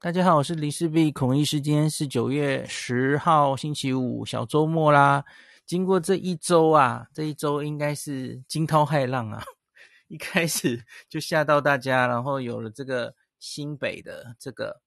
[0.00, 1.60] 大家好，我是林氏璧孔医师。
[1.60, 5.24] 今天是九月十号，星期五，小周末啦。
[5.66, 9.42] 经过这一周啊，这一周应该是惊涛骇浪啊！
[10.06, 14.80] 一开始就吓到大家，然后有了这个新北的这个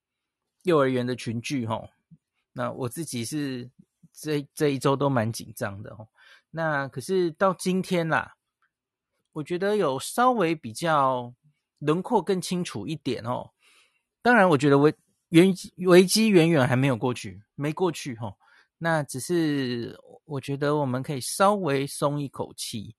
[0.64, 1.90] 幼儿园的群聚吼。
[2.54, 3.70] 那我自己是
[4.14, 6.08] 这这一周都蛮紧张的吼。
[6.52, 8.38] 那可是到今天啦，
[9.34, 11.34] 我觉得有稍微比较
[11.80, 13.52] 轮廓更清楚一点哦。
[14.24, 14.94] 当然，我觉得我
[15.32, 15.54] 危
[15.88, 18.36] 危机远远还没有过去，没过去齁。
[18.78, 22.96] 那只是我觉得我们可以稍微松一口气，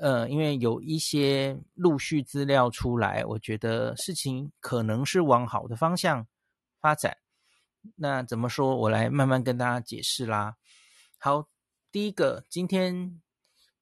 [0.00, 6.26] 呃，因为有一些陆续资料出来，我觉得事情可能是往好的方向
[6.80, 7.18] 发展。
[7.96, 8.76] 那怎么说？
[8.76, 10.56] 我来慢慢跟大家解释啦。
[11.18, 11.48] 好，
[11.90, 13.20] 第一个，今天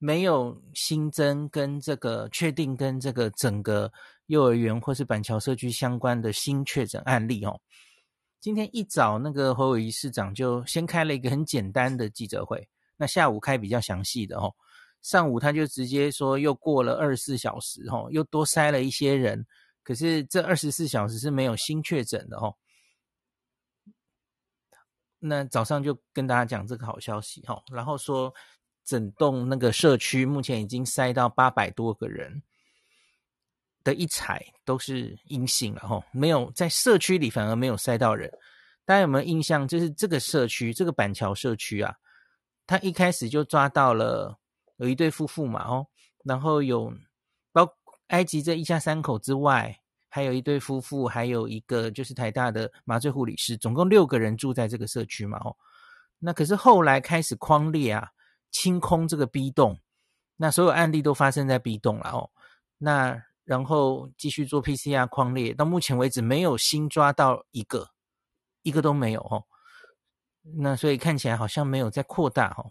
[0.01, 3.93] 没有新增跟这个确定跟这个整个。
[4.27, 7.61] 幼儿园或是板桥社区相关的新确诊案例哦，
[8.39, 14.55] 今天一早那个侯友宜市长就先开了一个很简单的记者会，那下午开比较详细的哦，
[15.03, 19.45] 上午他就直接说又过了二十四小时哦，又多筛了一些人，
[19.83, 22.55] 可是这二十四小时是没有新确诊的哦。
[25.19, 28.33] 那早上就跟大家讲这个好消息哦，然后说
[28.85, 32.43] 整栋那个社区目前已经塞到八百多个人。
[33.83, 38.31] 的一采都是阴性了吼，没有在社区里反而没有塞到人。
[38.85, 39.67] 大家有没有印象？
[39.67, 41.95] 就是这个社区，这个板桥社区啊，
[42.67, 44.39] 他一开始就抓到了
[44.77, 45.87] 有一对夫妇嘛哦，
[46.25, 46.93] 然后有
[47.53, 47.67] 包
[48.09, 49.75] 埃及这一家三口之外，
[50.11, 55.57] 还有一对夫妇，还有一个就是台大的麻醉护理师，总共六个人住在这个社区嘛哦。
[56.19, 58.11] 那可是后来开始框列啊，
[58.51, 59.81] 清空这个 B 栋，
[60.37, 62.31] 那所有案例都发生在 B 栋了哦，
[62.79, 63.23] 那。
[63.43, 67.91] 然后继续做 PCR 框列，到目前为止没有新抓到一个，
[68.63, 69.43] 一个都没有哦。
[70.59, 72.71] 那所以看起来好像没有在扩大哦。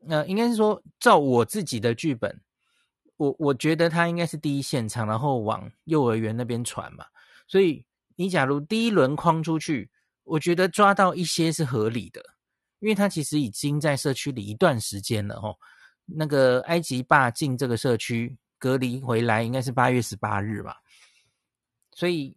[0.00, 2.42] 那应该是说，照我自己的剧本，
[3.16, 7.06] 我我觉得他应该是第一现场，然后往幼儿园那边传嘛。
[7.46, 7.86] 所以
[8.16, 9.90] 你假如第一轮框出去，
[10.24, 12.22] 我觉得抓到一些是合理的，
[12.80, 15.56] 因为他其实已经在社区里一段时间了哦。
[16.04, 18.36] 那个埃及爸进这个社区。
[18.62, 20.76] 隔离回来应该是八月十八日吧，
[21.92, 22.36] 所以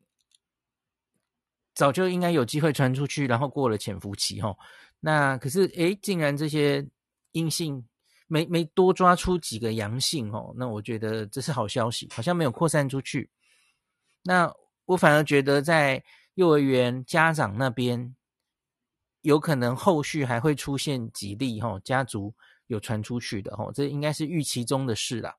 [1.75, 4.55] 早就应该有机会传出去，然后过了潜伏期齁。
[5.01, 6.87] 那可是诶，竟然这些
[7.33, 7.85] 阴性
[8.27, 13.29] 没没多抓出几个阳性齁，那我觉得这是好消息，好像没有扩散出去。
[14.23, 14.49] 那
[14.85, 16.01] 我反而觉得在
[16.35, 18.15] 幼儿园家长那边
[19.23, 22.33] 有可能后续还会出现几例齁，家族
[22.67, 25.37] 有传出去的齁，这应该是预期中的事啦。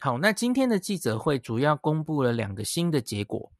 [0.00, 3.52] 好，那今天的记者会主要公布了两个新的结果。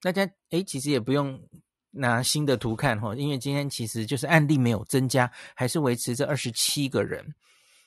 [0.00, 1.42] 大家诶，其实也不用
[1.90, 7.34] 拿新的图看哈，因为今天其实就是案例没有增加，还是维持这二十七个人。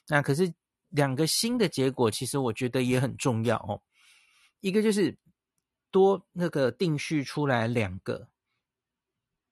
[0.08, 0.52] 那可是
[0.90, 3.82] 两个新的结果，其实我觉得也很重要哦。
[4.62, 5.16] 一个就是
[5.92, 8.28] 多那个定序出来两个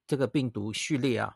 [0.10, 1.36] 这个病毒序列啊，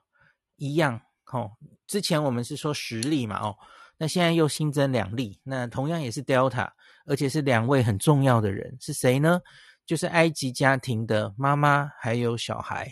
[0.56, 1.00] 一样
[1.31, 1.51] 哦。
[1.85, 3.56] 之前我们是说十例嘛哦。
[4.00, 6.67] 那现在又新增两例，那同样也是 Delta，
[7.06, 9.39] 而且是两位很重要的人，是谁呢？
[9.85, 12.91] 就是埃及家庭的妈妈还有小孩，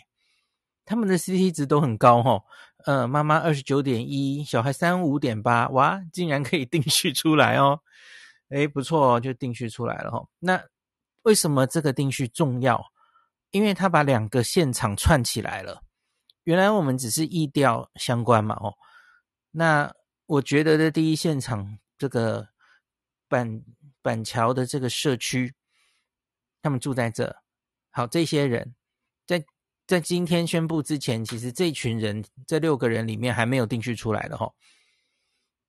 [0.85, 2.43] 他们的 CT 值都很高齁。
[2.85, 7.79] 呃，妈妈二十九点一，小孩三五点八，哇，竟然可以定序出来哦。
[8.49, 10.27] 诶，不错哦，就定序出来了齁。
[10.37, 10.63] 那
[11.23, 12.79] 为什么这个定序重要？
[13.51, 15.83] 因为他把两个现场串起来了。
[16.43, 18.73] 原来我们只是意调相关嘛，哦，
[19.51, 19.93] 那。
[20.27, 22.47] 我觉得的第一现场，这个
[23.27, 23.61] 板
[24.01, 25.53] 板桥的这个社区，
[26.61, 27.35] 他们住在这。
[27.89, 28.73] 好，这些人
[29.27, 29.43] 在
[29.85, 34.49] 在今天宣布之前，其实这群人这六个人里面还没有定序出来的哈。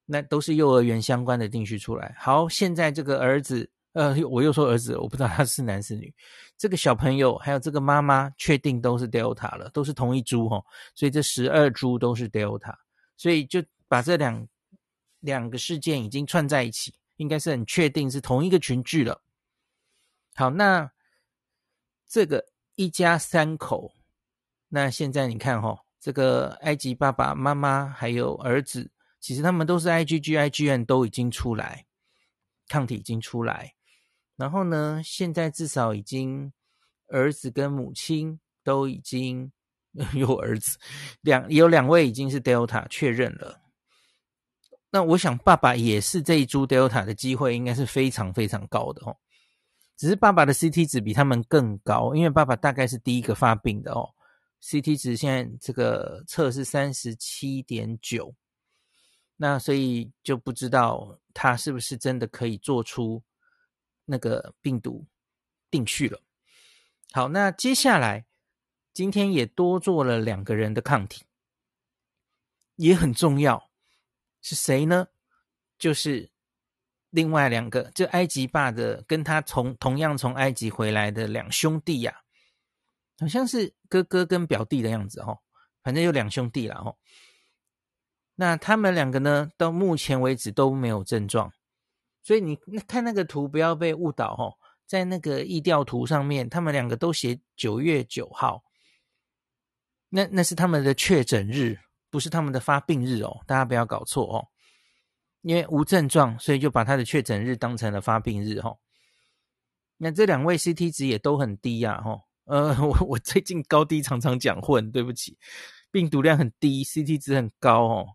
[0.06, 2.14] 那都是幼儿园相关的定序出来。
[2.16, 6.14] 好，现在这个儿子，呃，我又说儿子，我不知道他是男是女。
[6.56, 10.62] 这个小朋友还有这个妈妈，确定都是 Delta 了，都是同一株哈。
[10.94, 12.74] 所以这十二株都是 Delta，
[13.16, 14.46] 所以就把这两。
[15.22, 19.22] 两个事件已经串在一起，应该是很确定是同一个群聚了。
[20.34, 20.90] 好，那
[22.08, 22.44] 这个
[22.74, 23.94] 一家三口，
[24.66, 28.90] 那现在你看哈、哦，这个埃及爸爸妈妈还有儿子，
[29.20, 31.86] 其实他们都是 IgG、IgM 都已经出来，
[32.66, 33.72] 抗体已经出来。
[34.42, 36.52] 然后呢，现在至少已经
[37.06, 39.52] 儿子跟母亲都已经
[40.14, 40.76] 有儿子，
[41.20, 43.60] 两有两位已经是 Delta 确认了。
[44.90, 49.16] 那我想，爸爸也是这一株 Delta 的机会，应该是非常非常高的哦。
[49.96, 54.10] 只是爸爸的 CT 值比他们更高，因为爸爸大概是第一个发病的哦。
[54.60, 58.34] CT 值现在这个测是三十七点九，
[59.36, 63.22] 那所以就不知道他是不是真的可以做出
[64.04, 65.06] 那个病毒
[65.70, 66.20] 定序了。
[67.12, 68.26] 好，那接下来
[68.92, 71.24] 今天也多做了两个人的抗体，
[72.76, 73.70] 也很重要，
[74.40, 75.08] 是谁呢？
[75.78, 76.30] 就是
[77.10, 82.22] 另外两个，就埃及爸的跟他从同样从埃及回来的两兄弟呀、
[83.18, 85.40] 好像是哥哥跟表弟的样子哦，
[85.82, 86.96] 反正有两兄弟了哦。
[88.36, 91.52] 那他们两个呢，到目前为止都没有症状，
[92.22, 94.54] 所以你看那个图不要被误导哦。
[94.84, 98.62] 在那个意调图上面，他们两个都写九月九号，
[100.10, 101.78] 那那是他们的确诊日，
[102.10, 104.48] 不是他们的发病日哦，大家不要搞错哦。
[105.40, 108.78] 因为无症状，所以就把他的确诊日当成了发病日哦。
[109.96, 115.38] 那这两位 CT 值也都很低呀，哦，呃， 我我最近高低常常讲混，对不起，
[115.90, 118.06] 病毒量很低，CT 值很高哦，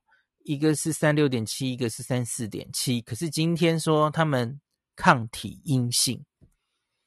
[0.47, 4.61] 一个是三六点七，一个是三四点七，可是今天说他们
[4.95, 6.23] 抗体阴性。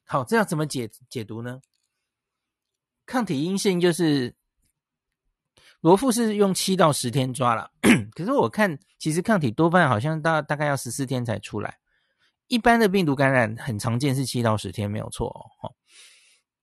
[0.05, 1.63] 好，这要怎么解解读呢？
[3.07, 4.35] 抗体阴性就是
[5.81, 7.71] 罗富是用七到十天抓了，
[8.15, 11.79] 可是我看其实抗体多半好像大大概要十四天才出来。
[12.47, 15.29] 一般的病毒感染很常见是七到十天没有错
[15.63, 15.73] 哦。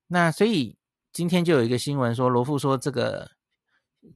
[0.05, 0.77] 那所以
[1.11, 3.31] 今天就有一个新闻说，罗富说这个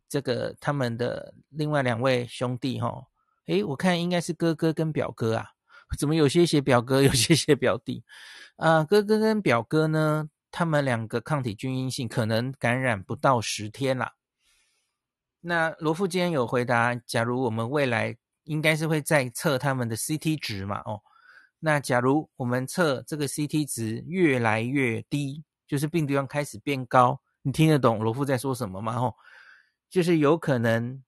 [0.10, 3.08] 这个他们的另外两位兄弟哈，
[3.48, 5.46] 诶，我看应该是哥哥跟表哥啊，
[5.98, 8.04] 怎么有些写表哥，有些写表弟？
[8.58, 14.14] 啊，哥哥跟表哥呢，他们两个抗体均阴性，可能感染不到十天啦。
[15.42, 20.82] 那罗富今天有回答，假如我们未来应该是会再测他们的 CT 值嘛？
[20.86, 21.02] 哦，
[21.60, 28.96] 那假如我们测这个 CT 值越来越低，就是病毒量开始变高，你听得懂罗富在说什么吗？
[28.96, 29.16] 哦，
[29.92, 31.04] 就是有可能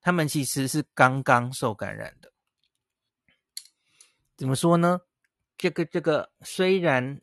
[0.00, 2.32] 他们其实是刚刚受感染的。
[4.36, 5.00] 怎么说呢？
[5.56, 7.22] 这个这个虽然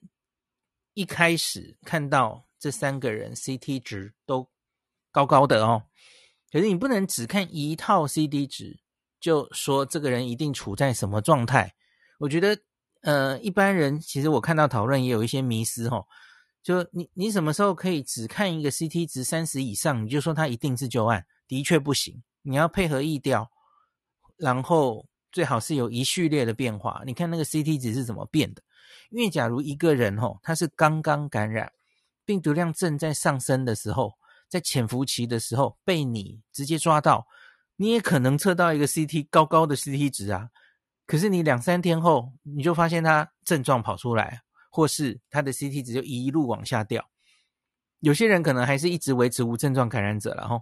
[0.93, 4.49] 一开始看到这三个人 CT 值都
[5.11, 5.83] 高高的哦，
[6.51, 8.79] 可是你不能只看一套 CT 值
[9.19, 11.75] 就说这个人一定处在什么状态。
[12.17, 12.57] 我觉得
[13.01, 16.07] 呃，一般人其实我看到讨论也有一些迷思哦，
[16.63, 21.25] 就你你什么时候可以只看一个 CT 值三十以上，你就说它一定是旧案？
[21.47, 23.49] 的确不行，你要配合疫调，
[24.37, 25.07] 然后。
[25.33, 28.61] 最好是有一序列的变化，你看那个 CT 值是怎么变的？
[29.11, 31.71] 因为假如一个人吼，他是刚刚感染，
[32.25, 34.11] 病毒量正在上升的时候，
[34.49, 37.25] 在潜伏期的时候被你直接抓到，
[37.77, 40.49] 你也可能测到一个 CT 高高的 CT 值啊。
[41.07, 44.41] 可是你两三天后，你就发现他症状跑出来，
[44.71, 47.07] 或是他的 CT 值就一路往下掉。
[47.99, 50.59] 有些人可能还是一直维持无症状感染者，然后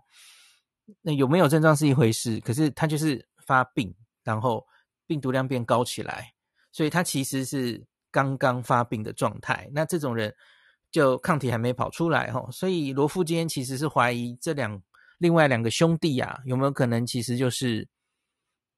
[1.02, 3.96] 那有没有症状是一回事，可是他就是发病。
[4.22, 4.64] 然后
[5.08, 6.32] 病毒量变高起来，
[6.72, 9.68] 所以他其实是刚刚发病的状态。
[9.74, 10.36] 那这种人
[10.92, 14.80] 就抗体还没跑出来哈，所以罗富今天其实是怀疑这两
[15.18, 17.88] 另外两个兄弟啊，有没有可能其实就是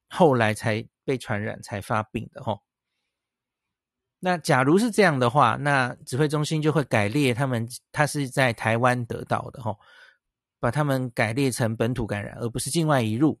[0.08, 2.56] 后来才被传染才发病的哈。
[4.24, 9.76] 那假如是这样的话，那指挥中心就会改列他们，他是在台湾得到的哈，
[10.60, 13.40] 把他们改列成本土感染，而不是境外移入。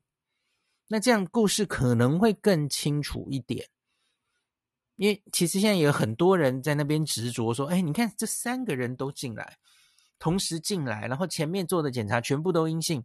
[0.88, 3.68] 那这样故事可能会更清楚一点，
[4.96, 9.58] 因为其实现在有很多人在那边执着说：“哎，你看这三个人都进来，
[10.18, 13.04] 同时进来，然后前面做的检查全部都阴性。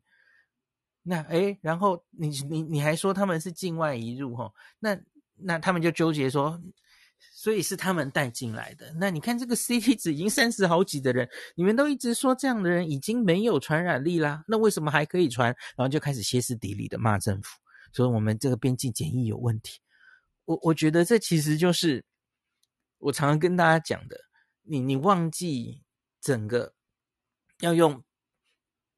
[1.04, 4.52] 那哎，然后你你你还说他们是境外移入齁？
[4.80, 5.00] 那
[5.36, 6.60] 那他们就纠结说，
[7.32, 8.94] 所以是他们带进来的。
[9.00, 15.48] 那你看这个 CT 值已经三十好几的人，你们都一直说这样的人已经没有传染力啦，那为什么还可以传？
[15.76, 17.58] 然后就开始歇斯底里的骂政府。”
[17.94, 19.80] 说我们这个边境检疫有问题，
[20.46, 22.04] 我我觉得这其实就是
[23.00, 24.20] 我常常跟大家讲的，
[24.62, 25.82] 你你忘记
[26.22, 26.76] 整个
[27.62, 28.04] 要用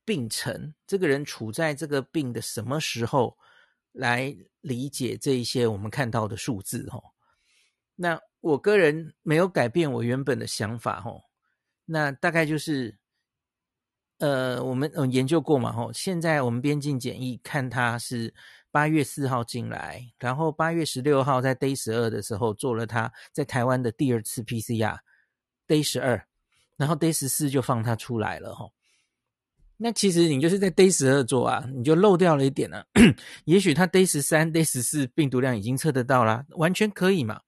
[0.03, 3.37] 病程，这个人处在这个病的什么时候
[3.93, 7.01] 来理解这一些我们看到的数字哦。
[8.01, 11.21] 那我个人没有改变我原本的想法哦，
[11.85, 12.97] 那大概就是。
[14.19, 18.33] 呃，我们嗯研究过嘛，吼，现在我们边境检疫看他是
[18.69, 26.21] 八月四号进来，然后八月十六号在 Day 十二的时候做了他在台湾的第二次 PCR，Day 十二，
[26.75, 28.73] 然后 Day 十四就放他出来了，吼。
[29.77, 32.85] 那其实你就是在 Day 十二做啊，你就漏掉了一点呢、啊。
[33.45, 37.39] 也许他 Day 十三、Day 十四病毒量已经测得到啦，完全可以嘛。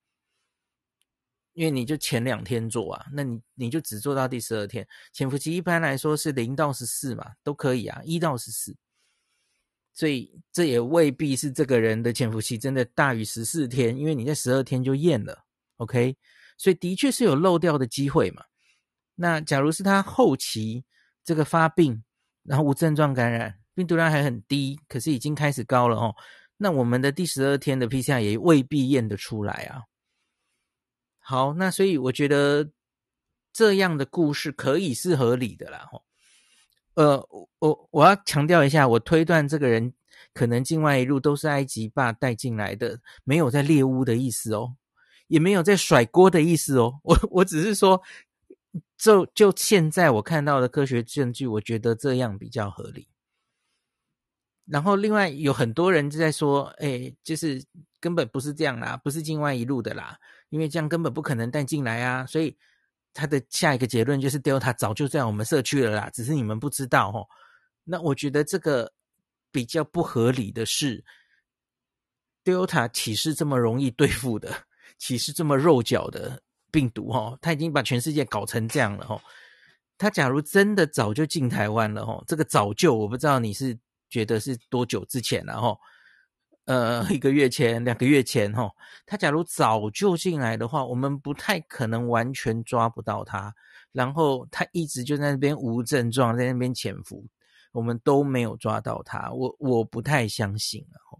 [1.53, 4.87] 因为你就前两天做啊，那你你就只做到第十二天。
[5.11, 8.75] 潜伏期一般来说是零到十四嘛，都可以啊，一到十四。
[9.93, 15.43] 所以这也未必是这个人的潜伏期真的大于十四天，因为你在十二天就验了
[15.77, 16.15] ，OK？
[16.57, 18.43] 所以的确是有漏掉的机会嘛。
[19.15, 20.85] 那假如是他后期
[21.25, 22.01] 这个发病，
[22.43, 26.15] 然后无症状感染，病毒量还很低，可是已经开始高了哦，
[26.55, 29.83] 那我们的第十二天的 PCR 也未必验得出来啊。
[31.23, 32.69] 好，那所以我觉得
[33.53, 35.89] 这样的故事可以是合理的啦。
[36.95, 37.25] 呃，
[37.59, 39.93] 我我要强调一下，我推断这个人
[40.33, 44.75] 可能境外一路都是埃及爸带进来的，没有在猎巫的意思哦，
[45.27, 46.99] 也没有在甩锅的意思哦。
[47.05, 48.01] 我我只是说，
[48.97, 53.07] 就就现在我看到的科学证据，我觉得这样比较合理。
[54.65, 57.63] 然后另外有很多人就在说，哎，就是
[57.99, 60.19] 根本不是这样啦，不是境外一路的啦。
[60.51, 62.55] 因为这样根本不可能带进来啊，所以
[63.13, 67.25] 他的下一个结论就是 Delta 早就在我们社区了啦，只是你们不知道齁。
[67.85, 68.91] 那我觉得这个
[69.49, 71.03] 比较不合理的是
[72.43, 74.65] ，Delta 岂是这么容易对付的？
[74.97, 77.11] 岂是这么肉脚的病毒？
[77.11, 79.19] 齁，他已经把全世界搞成这样了齁。
[79.97, 83.77] 他假如真的早就进台湾了齁，这个早就我不知道你是
[84.09, 85.77] 觉得是多久之前了齁。
[86.71, 88.71] 呃，一个月前、两个月前，哈，
[89.05, 93.53] 他假如早就进来的话，我们不太可能完全抓不到他。
[93.91, 97.27] 然后他一直就在那边无症状，在那边潜伏，
[97.73, 99.29] 我们都没有抓到他。
[99.33, 101.19] 我我不太相信了。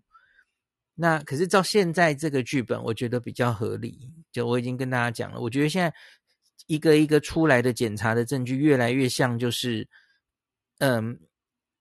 [0.95, 4.09] 那可是照现在这个剧本，我觉得比较合理。
[4.31, 5.93] 就我已经跟大家讲了，我觉得现在
[6.67, 9.85] 一个一个出来的检查的证据越来越像，就是
[10.77, 11.19] 嗯，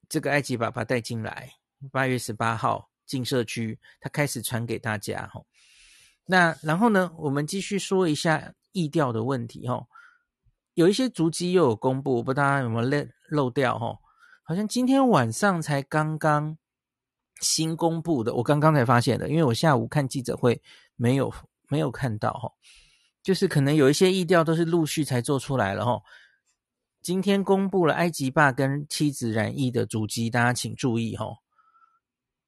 [0.08, 1.48] 这个埃及爸爸带进来，
[1.92, 2.89] 八月十八号。
[3.10, 5.42] 进社区，他开始传给大家哈。
[6.26, 9.84] 那然后呢，我们继续说一下疫调的问题哈。
[10.74, 13.98] 有一些足迹又有公布，我不知道大家有没有漏漏掉哈？
[14.44, 16.56] 好像今天晚上才刚刚
[17.40, 20.62] 新公布的，我刚刚才发现的，因为我下午看记者会
[20.94, 21.34] 没有
[21.68, 22.52] 没有看到哈。
[23.24, 26.00] 就是可能有一些意调都是陆续才做出来了哈。
[27.02, 31.26] 今天公布了埃及爸跟妻子染疫的足迹，大家请注意哈。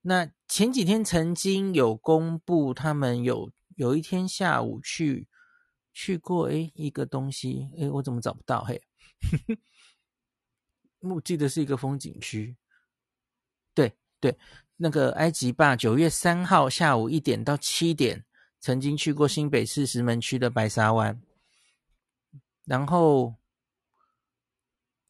[0.05, 5.29] 那前几天曾经有公布，他们有有一天下午去
[5.93, 8.65] 去过，诶，一个东西，诶，我怎么找不到？
[8.65, 8.83] 嘿，
[10.99, 12.57] 我记得是一个风景区，
[13.75, 14.37] 对对，
[14.77, 18.25] 那个埃及坝九月三号下午一点到七点，
[18.59, 21.23] 曾经去过新北市石门区的白沙湾，
[22.65, 23.37] 然后，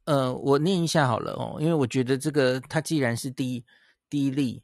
[0.04, 3.64] 呃，我念一下好了哦，因为我觉得这个它既然是第一
[4.10, 4.62] 第一例。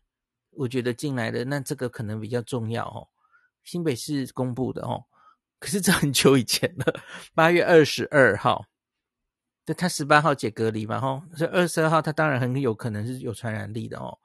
[0.58, 3.06] 我觉得进来的那这个可能比较重要哦，
[3.62, 5.04] 新北市公布的哦，
[5.60, 7.00] 可是这很久以前了，
[7.32, 8.66] 八月二十二号，
[9.64, 14.18] 对，他十八号解隔离嘛吼，所以二十二号他当然很有可能是有传染力的哦。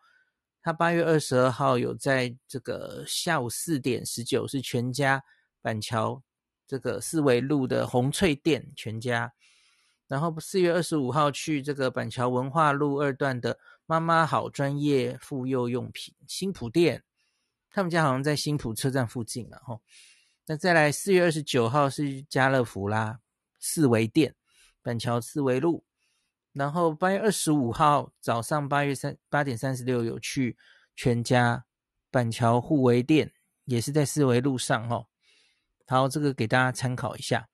[0.63, 5.23] 他八月二十二号有在这个下午四点十九是全家
[5.61, 6.23] 板桥
[6.65, 9.33] 这个四维路的红翠店全家，
[10.07, 13.59] 然后四月二十五号去这个板桥文化路二段的。
[13.85, 17.03] 妈妈好，专业妇幼用品新埔店，
[17.69, 19.79] 他们家好像在新埔车站附近了哈。
[20.45, 23.19] 那再来四月二十九号是家乐福啦，
[23.59, 24.35] 四维店，
[24.81, 25.85] 板桥四维路。
[26.53, 30.55] 然后八月二十五号早上八月三八点三十六有去
[30.95, 31.65] 全家
[32.09, 33.33] 板桥互为店，
[33.65, 35.05] 也是在四维路上哈。
[35.87, 37.49] 好，这个给大家参考一下。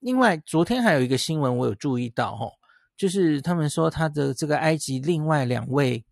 [0.00, 2.50] 另外，昨天还有一个新闻我有注意到哈。
[2.96, 6.04] 就是他们说他的这个埃及另外两位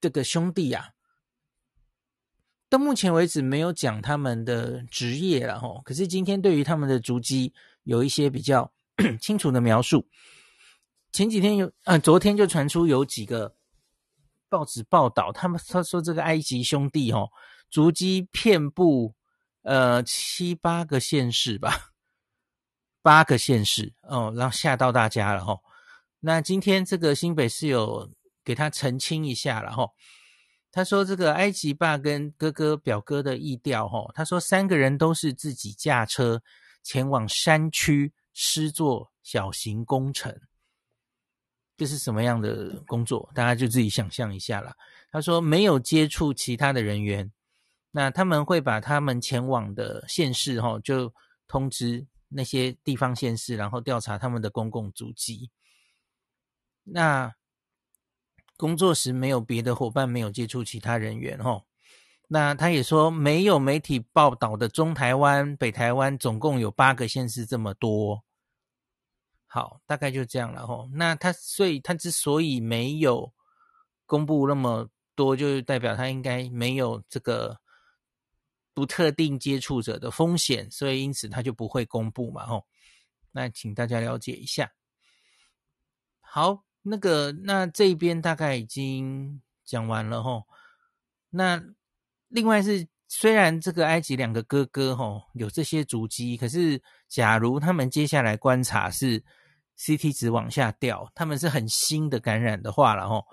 [0.00, 0.90] 这个兄弟啊，
[2.68, 5.82] 到目前为止没有讲他们的职业了吼。
[5.84, 8.72] 可是今天对于他们的足迹有一些比较
[9.20, 10.06] 清楚的描述。
[11.10, 13.56] 前几天有，呃，昨天就传出有几个
[14.48, 17.30] 报纸报道，他们他说这个埃及兄弟吼，
[17.70, 19.14] 足迹遍布
[19.62, 21.94] 呃七八个县市吧。
[23.02, 25.60] 八个县市哦，然后吓到大家了吼。
[26.20, 28.10] 那今天这个新北市有
[28.44, 29.94] 给他澄清一下了吼。
[30.70, 36.42] 他说这个埃及爸跟哥哥表哥的疫调吼，他说三个人都是自己驾车
[36.82, 40.38] 前往山区施作小型工程。
[41.76, 43.30] 这是什么样的工作？
[43.34, 44.74] 大家就自己想象一下了。
[45.10, 47.32] 他说没有接触其他的人员，
[47.92, 51.14] 那他们会把他们前往的县市吼就
[51.46, 52.06] 通知。
[52.28, 55.50] 那些地方县市，然后调查他们的公共足迹。
[56.84, 57.34] 那
[58.56, 61.66] 工作时没有别的伙伴，没有接触其他人员，吼。
[62.28, 68.22] 那他也说，没有媒体报道的中台湾、北台湾总共有八个县市这么多。
[69.46, 70.90] 好，大概就这样了吼。
[70.92, 73.32] 那他所以他之所以没有
[74.04, 77.58] 公布那么多，就代表他应该没有这个
[78.78, 82.64] 不特定接触者的风险，所以因此他就不会公布嘛吼。
[83.32, 84.70] 那请大家了解一下。
[86.20, 90.44] 好，那个那这边大概已经讲完了吼。
[91.28, 91.60] 那
[92.28, 99.20] 另外是，虽然这个埃及两个哥哥吼有这些足迹，可是假如他们接下来观察是
[99.76, 103.24] CT 值往下掉，他们是很新的感染的话了吼，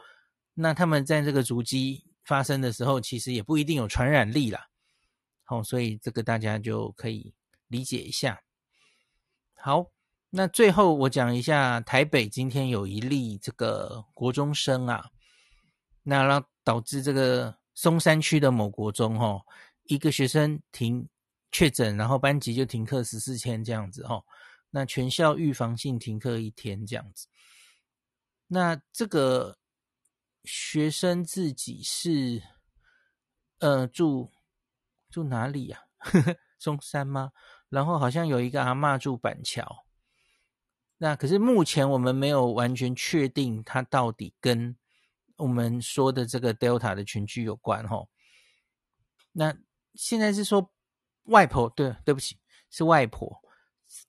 [0.56, 4.70] 那他们在这个足迹发生的时候，其实也不一定有传染力啦。
[5.46, 7.34] 好，所以这个大家就可以
[7.68, 8.42] 理解一下。
[9.54, 9.90] 好，
[10.30, 15.12] 那最后我讲一下台北今天有一例这个国中生啊，
[16.04, 17.58] 那让导致这个。
[17.78, 19.38] 松山区的某国中，哈，
[19.84, 21.06] 一个学生停
[21.52, 24.24] 确诊，然后班级就停课十四天这样子，哈，
[24.70, 27.28] 那全校预防性停课一天这样子。
[28.48, 29.58] 那这个
[30.46, 32.42] 学生自己是，
[33.58, 34.32] 呃，住
[35.16, 35.86] 住哪里呀？
[36.00, 37.32] 呵呵，松山吗？
[37.70, 39.86] 然后好像有一个阿嬷住板桥。
[40.98, 44.76] 那可是目前我们没有完全确定他到底跟。
[45.38, 48.10] 我们说的这个 Delta 的群聚有关吼，
[49.34, 49.54] 那
[49.94, 50.72] 现在是说
[51.24, 53.42] 外婆，对，对不起，是外婆。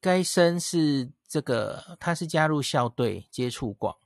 [0.01, 3.97] 该生是这个，他是加入校队接触广，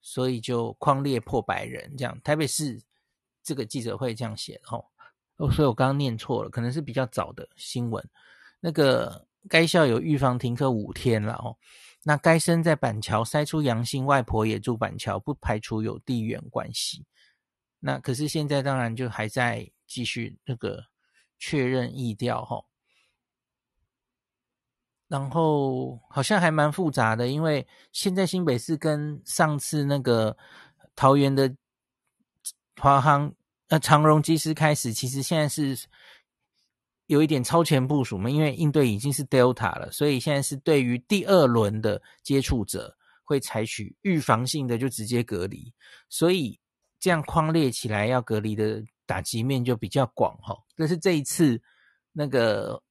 [0.00, 2.18] 所以就匡列破百人这样。
[2.22, 2.82] 台北市
[3.42, 4.84] 这个记者会这样写的吼，哦，
[5.36, 8.04] 哦所以我刚刚念错了，可能是比较早的新闻。
[8.60, 11.56] 那个该校有预防停课五天了哦。
[12.02, 17.04] 那该生在板桥筛出阳性，外婆也住板桥，不排除有地缘关系。
[17.80, 20.84] 那可是现在当然就还在继续那个
[21.38, 22.64] 确认疫调齁。
[25.06, 30.36] 然后好像还蛮复杂的，因为现在新北市跟上次那个
[30.96, 31.54] 桃园的
[32.80, 33.32] 华航
[33.74, 35.86] 呃长荣机师开始，其实现在是。
[37.06, 45.70] 有一点超前部署嘛，因为应对已经是 Delta 了，所以现在是对于第二轮的接触者会采取预防性的就直接隔离，
[46.08, 46.58] 所以
[46.98, 50.56] 这样框列起来要隔离的打击面就比较广哈。
[50.78, 51.60] 这是这一次
[52.10, 52.82] 那个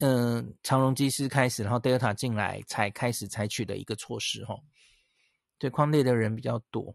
[0.00, 4.54] 嗯、长荣机师开始，然后 Delta 进来才开始采取的一个措施哈。
[5.58, 6.94] 对，框列的人比较多，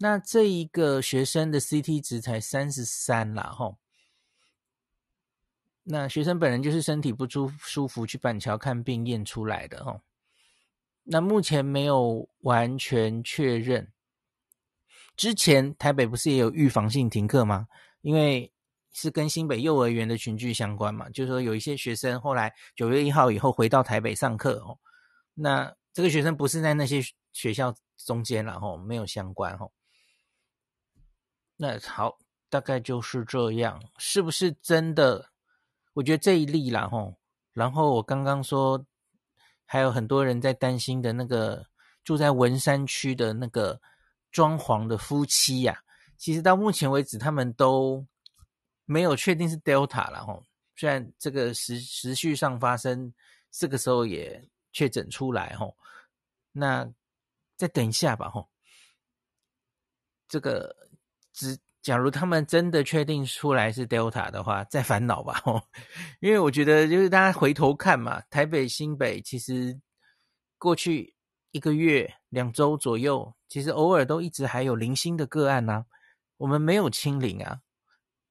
[0.00, 3.78] 那这一个学生的 CT 值才三十三啦吼。
[5.82, 10.02] 那学生本人就是身体不舒舒服去板桥看病验出来的哦。
[11.04, 13.90] 那目前没有完全确认。
[15.16, 17.66] 之前台北不是也有预防性停课吗？
[18.02, 18.52] 因为
[18.92, 24.78] 是跟新北幼儿园的群聚相关嘛，就是说有一些学生后来九月一号以后回到台北上课哦。
[25.34, 27.00] 那这个学生不是在那些
[27.32, 29.72] 学校中间了哦，没有相关哦。
[31.60, 32.16] 那好，
[32.48, 35.30] 大概就是这样，是不是真的？
[35.94, 37.16] 我觉得这一例啦，吼，
[37.52, 38.86] 然后我刚刚说
[39.66, 41.66] 还有很多人在担心的那个
[42.04, 43.80] 住在文山区的那个
[44.30, 45.82] 装潢的夫妻呀、
[46.16, 48.06] 其实到目前为止他们都
[48.84, 50.44] 没有确定是 Delta 了，吼，
[50.76, 53.12] 虽然这个时时序上发生，
[53.50, 55.76] 这个时候也确诊出来，吼，
[56.52, 56.88] 那
[57.56, 58.48] 再等一下吧，吼，
[60.28, 60.87] 这个
[61.38, 61.58] 只。
[61.80, 65.62] 假如他们真的确定出来是 Delta 的话，再烦恼吧，吼，
[66.20, 69.80] 因为我觉得就是大家回头看嘛，台北、新北其实
[70.58, 71.14] 过去
[71.52, 75.84] 一个月、两周左右，其实偶尔都一直还有零星的个案呐、啊。
[76.36, 77.60] 我们没有清零啊，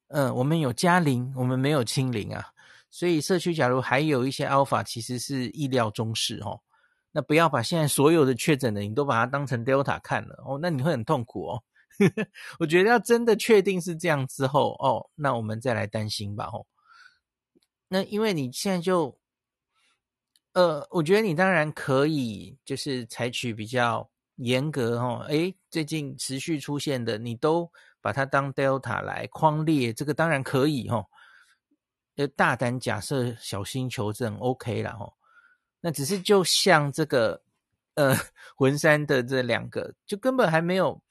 [0.10, 2.50] 嗯，我们有加零，我们没有清零啊。
[2.92, 6.62] 所以社区假如还有一些 Alpha，其实是意料中事哦。
[7.12, 11.64] 那不要把现在所有的确诊的你都把它当成 Delta 看了哦，那你会很痛苦哦。
[12.60, 16.68] 我觉得要真的确定是这样之后哦，那我们再来担心吧吼。
[17.88, 19.18] 那因为你现在就，
[20.54, 25.26] 呃，我觉得你当然可以，就是采取比较严格哦。
[25.30, 31.06] 诶，最近持续出现的，你都把它当 Delta 来框列，这个当然可以吼。
[32.16, 35.14] 要大胆假设，小心求证，OK 啦吼。
[35.80, 37.42] 那只是就像这个，
[37.94, 38.16] 呃，
[38.58, 41.02] 文山的这两个，就根本还没有。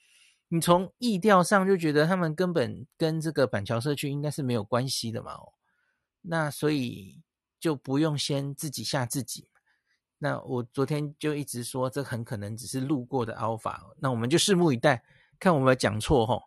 [0.48, 5.32] 你从意调上就觉得他们根本跟这个板桥社区应该是没有关系的嘛？
[5.32, 5.52] 哦，
[6.22, 7.22] 那所以
[7.58, 9.48] 就不用先自己吓自己。
[10.18, 13.76] 那我昨天就一直说，这很可能只是路过的 Alpha。
[13.98, 15.02] 那我们就拭目以待，
[15.38, 16.40] 看我有没有讲错哈。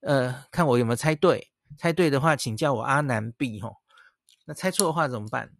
[0.00, 1.50] 呃，看我有没有猜对。
[1.78, 3.76] 猜对的话，请叫我阿南碧吼。
[4.44, 5.50] 那猜错的话怎么办？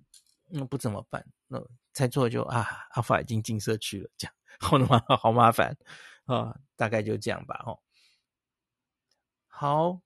[0.50, 1.24] 那、不怎么办？
[1.48, 1.60] 那
[1.92, 5.76] 猜错就啊，阿法已经进社区了，这样 好麻好麻烦
[6.26, 6.56] 啊。
[6.78, 7.82] 大概就这样吧，吼。
[9.46, 10.00] 好，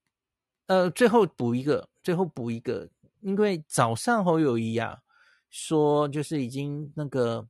[0.67, 2.89] 呃，最后补一个，最后补一个，
[3.23, 5.03] 因为早上侯友谊啊
[5.51, 7.49] 说，就是已经那个，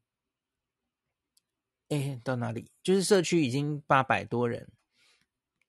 [1.91, 2.71] 哎，到哪里？
[2.83, 4.67] 就是社区已经八百多人，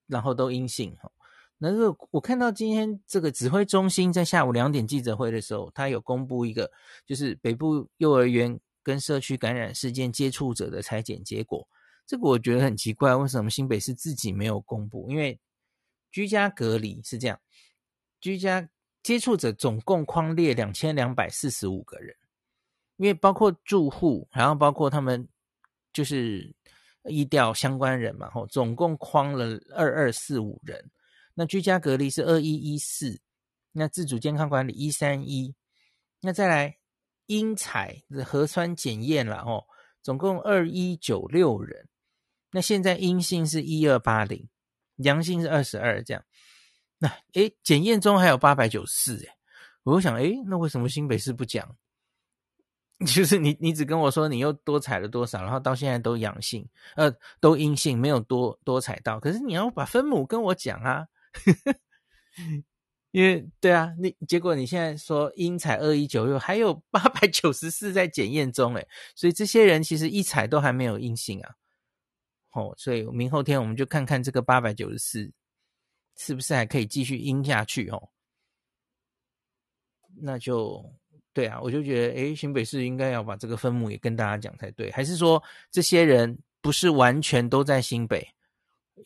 [0.06, 1.12] 然后都阴性哈。
[1.58, 6.72] 那个我看到今天这个指挥中心在下午两点记者会的时候，他有公布一个，
[7.04, 11.68] 就是北部幼儿园跟社区感染事件接触者的采检结果。
[12.12, 15.10] 这个我觉得很奇怪，为什么新北市自己没有公布？
[15.10, 15.40] 因为
[16.10, 17.40] 居家隔离是这样，
[18.20, 18.68] 居家
[19.02, 22.14] 接触者总共框列两千两百四十五个人，
[22.98, 25.26] 因为包括住户，然后包括他们
[25.90, 26.54] 就是
[27.04, 30.90] 医调相关人嘛，吼，总共框了二二四五人。
[31.32, 33.18] 那居家隔离是二一一四，
[33.72, 35.54] 那自主健康管理一三一，
[36.20, 36.76] 那再来
[37.24, 39.64] 阴采的核酸检验了哦，
[40.02, 41.88] 总共二一九六人，
[42.52, 44.48] 那现在阴性是一二八零，
[44.96, 46.22] 阳性是二十二这样，
[46.98, 49.28] 那诶检验中还有八百九十四诶，
[49.82, 51.76] 我想诶那为什么新北市不讲？
[53.04, 61.06] 就是你你只跟我说你又多采了多少，然后到现在都阳性，呃都阴性，没有多多采到，可是你要把分母跟我讲啊。
[63.10, 71.56] 因为对啊，你结果你现在说阴采二一九六，还有八百九十四在检验中，诶，所以这些人其实一采都还没有阴性啊。
[72.52, 75.32] 哦，所以明后天我们就看看这个八百九十四
[76.16, 78.10] 是不是还可以继续阴下去哦。
[80.14, 80.84] 那就
[81.32, 88.26] 对啊，我就觉得，诶，新北市应该要把这个分母也跟大家讲才对，还是说这些人不是完全都在新北？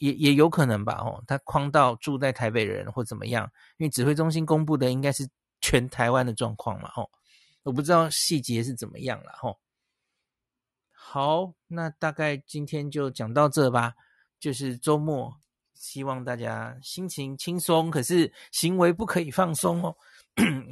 [0.00, 5.26] 也也有可能吧，哦，他框到住在台北人或怎么样，因为指挥中心公布的应该是
[5.60, 7.08] 全台湾的状况嘛，哦，
[7.62, 9.56] 我不知道细节是怎么样了，吼。
[11.16, 13.94] 好，那大概今天就讲到这吧，
[14.38, 15.34] 就是周末，
[15.72, 19.96] 希望大家心情轻松，可是行为不可以放松哦。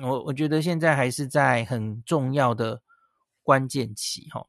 [0.03, 2.83] 我我觉得现在还是在很重要的
[3.43, 4.47] 关键期，吼。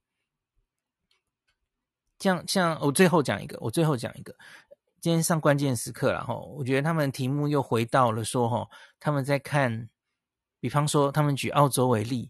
[2.19, 4.35] 像像我最后讲一个，我最后讲一个，
[4.99, 8.67] 今天上关键时刻了哈，我觉得他们题目又回到了说哈，
[8.99, 9.89] 他们在看，
[10.59, 12.29] 比方说他们举澳洲为例，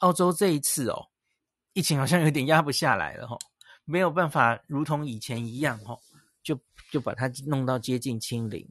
[0.00, 1.07] 澳洲这一次哦，
[1.78, 3.38] 疫情好像有点压不下来了哈，
[3.84, 5.96] 没有办法如同以前一样哈，
[6.42, 6.58] 就
[6.90, 8.68] 就把它弄到接近清零，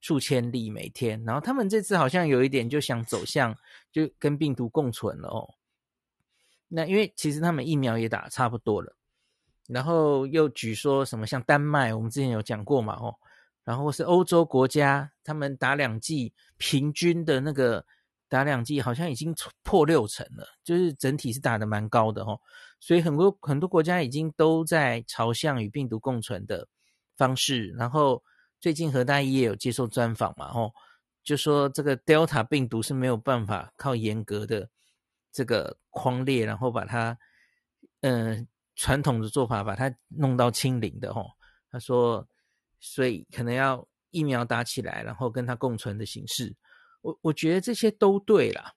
[0.00, 3.54] 数千例每天，然后他们这次好像有一点就想走向
[3.92, 5.54] 就跟病毒共存了哦，
[6.68, 8.96] 那因为其实他们疫苗也打差不多了。
[9.68, 13.14] 然后又举说什么像丹麦，我们之前有讲过嘛，哦，
[13.64, 17.84] 然后是欧洲国家，他们打两剂平均的那个
[18.30, 22.40] 打两剂好像已经破六成了，就是整体是打得蛮高的哦，
[22.78, 26.66] 所以很多很多国家已经都在朝向与病毒共存的
[27.16, 27.70] 方式。
[27.76, 28.22] 然后
[28.60, 30.72] 最近何大一也有接受专访嘛，哦，
[31.24, 34.70] 就说这个 Delta 病毒是没有办法靠严格的
[35.32, 37.18] 这个框列，然后把它，
[38.02, 41.26] 嗯、传统的做法把它弄到清零的吼，
[41.72, 42.24] 他说，
[42.78, 46.54] 所以可能要疫苗打起来，然后跟它共存的形式。
[47.00, 48.74] 我我觉得这些都对啦。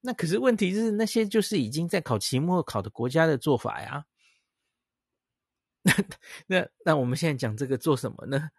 [0.00, 4.04] 那可是问题是那些就是已经在考期末考的国家的做法呀。
[5.82, 5.92] 那
[6.46, 8.50] 那那我们现在讲这个做什么呢？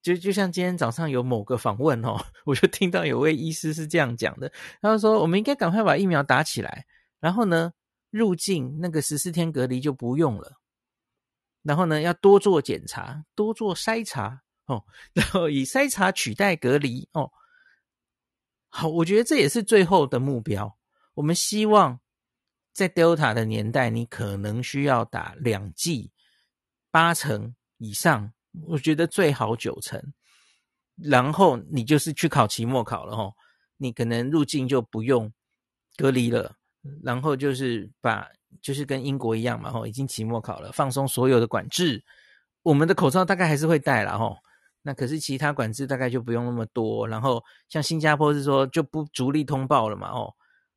[0.00, 6.86] 就就像今天早上有某个访问哦， 我就听到有位医师是这样讲的，他说我们应该赶快把疫苗打起来，
[7.20, 7.72] 然后呢，
[8.10, 10.60] 入境那个十四天隔离就不用了，
[11.62, 17.32] 然后呢，要多做检查，多做筛查哦， 然后以筛查取代隔离哦。
[18.76, 20.76] 好，我觉得这也是最后的目标。
[21.14, 22.00] 我们希望
[22.72, 26.10] 在 Delta 的年代，你可能需要打两剂，
[26.90, 28.32] 八成以上，
[28.66, 30.12] 我觉得最好九成，
[30.96, 33.34] 然后你就是去考期末考了哦，
[33.76, 35.32] 你可能入境就不用
[35.96, 36.56] 隔离了。
[37.04, 38.28] 然后就是把，
[38.60, 42.04] 就是跟英国一样嘛，吼，已经期末考了，放松所有的管制，
[42.62, 44.38] 我们的口罩大概还是会戴了，吼，
[44.84, 47.08] 那可是其他管制大概就不用那么多。
[47.08, 50.32] 然后像新加坡是说就不逐例通报了嘛，哦，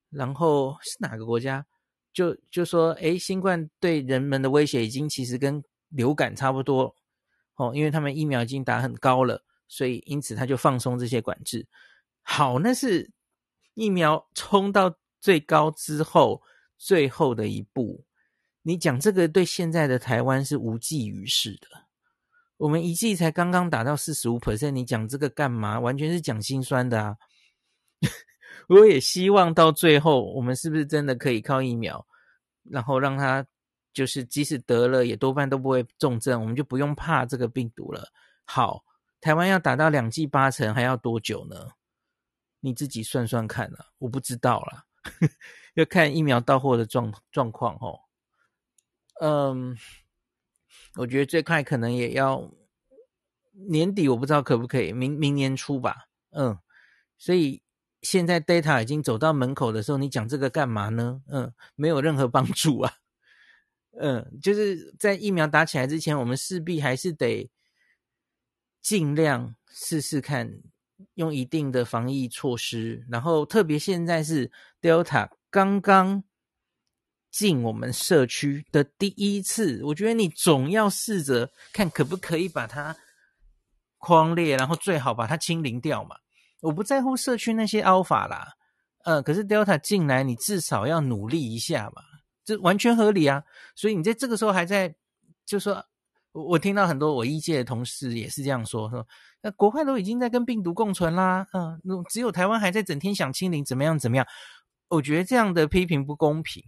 [0.10, 1.64] 然后是哪个国家
[2.12, 6.96] 就就说，诶，新冠对人们的威胁已经其实跟流感差不多，
[7.58, 11.68] 哦，因为他们疫苗已经打很高了，所以因此他就放松这些管制。
[12.24, 13.12] 好，那是
[13.74, 14.98] 疫苗冲到。
[15.20, 16.42] 最高之后，
[16.78, 18.06] 最后的一步，
[18.62, 21.87] 你讲这个对现在的台湾是无济于事的。
[22.58, 25.80] 我们一剂才刚刚打到四十五 percent，你讲这个干嘛？
[25.80, 27.18] 完全是讲心酸的啊！
[28.68, 32.06] 我也希望到最后，我们是不是真的可以靠疫苗，
[32.64, 33.46] 然后让他
[33.94, 38.12] 就是即使得了，也多半都不会重症，我们就不用怕这个病毒了。
[38.44, 38.84] 好，
[39.22, 41.70] 台湾要打到两剂八成，还要多久呢？
[42.60, 44.84] 你自己算算看啊，我不知道啦，
[45.76, 48.00] 要看疫苗到货的状状况哦。
[49.22, 49.78] 嗯，
[50.98, 52.52] 我觉得最快可能也要
[53.70, 56.08] 年底，我不知道可不可以，明明年初吧。
[56.32, 56.58] 嗯，
[57.18, 57.62] 所以。
[58.04, 61.20] 现在 data 已经走到门口的时候，你讲这个干嘛呢？
[61.30, 62.94] 嗯，没有任何帮助啊。
[64.00, 67.50] 嗯，就是在疫苗打起来之前，我们势必还是得
[68.84, 70.62] 尽量试试看，
[71.16, 73.04] 用一定的防疫措施。
[73.10, 76.24] 然后，特别现在是 Delta 刚刚
[77.32, 82.96] 进我们社区的第一次，我觉得你总要试着看可不可以把它
[83.98, 86.16] 框列，然后最好把它清零掉嘛。
[86.62, 88.54] 我不在乎社区那些 Alpha 啦，
[89.04, 92.02] 呃，可是 Delta 进来，你至少要努力一下嘛，
[92.44, 93.44] 这完全合理啊。
[93.76, 94.96] 所以你在这个时候还在，
[95.46, 95.86] 就说，
[96.32, 99.06] 我我听到很多我医界的同事也是这样说，说
[99.42, 104.26] 那国外都已经在跟病毒共存啦，嗯、只有台湾还在整天想清零，怎么样怎么样？
[104.90, 106.64] 我觉得这样的批评不公平。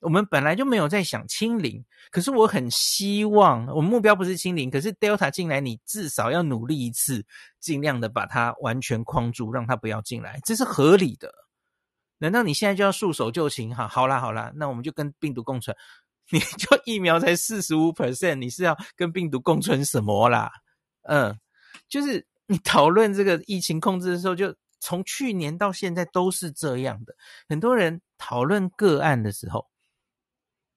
[0.00, 7.24] 我们本来就没有在想清零，可是我很希望，我们目标不是清零，可是 Delta 进来，你至少要努力一次，
[7.60, 11.32] 尽量的把它完全框住，让它不要进来，这是合理的。
[12.18, 13.74] 难道你现在就要束手就擒？
[13.74, 15.76] 哈，好啦好啦，那我们就跟病毒共存。
[16.30, 20.50] 你 就疫苗才四十五 percent，你是要跟病毒共存什么啦？
[21.02, 21.38] 嗯，
[21.88, 27.14] 就是你讨论这个疫情控制的时候，就从去年到现在都是这样的。
[27.48, 29.69] 很多人讨论个案的时候。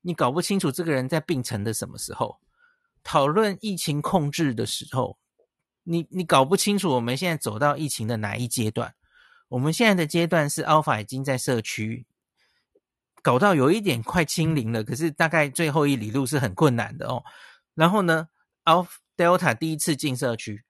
[0.03, 2.39] 你搞不清楚这个人在病程的什么时候，
[3.03, 5.17] 讨论疫情控制的时候，
[5.83, 8.93] 你你搞不清楚我们现在走到疫情的哪一阶段。
[9.47, 12.05] 我们现在的阶段是 Alpha 已经在社区
[13.21, 17.23] 搞到有一点快清零了，可是大概最后一里路是很困难的哦。
[17.73, 18.27] 然后呢
[18.65, 20.63] ，Alpha Delta 第一次进社区。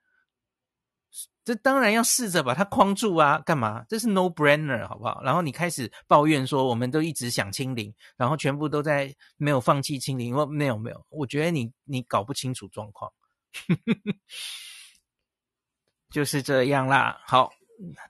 [1.43, 3.83] 这当然要试着把它框住啊，干嘛？
[3.89, 5.21] 这是 no brainer，好不好？
[5.23, 10.27] 然后你开始抱怨说，我们都一直想清零，然后全部都在没有放弃清零。
[10.27, 13.11] 因为没有没有，我觉得你你搞不清楚状况，
[16.09, 17.21] 就是这样啦。
[17.25, 17.51] 好，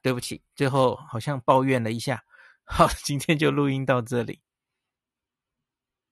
[0.03, 2.23] 对不起，最后好像抱怨了一下。
[2.65, 4.41] 好，今天就录音到这里。